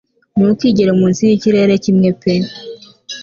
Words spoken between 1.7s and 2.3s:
kimwe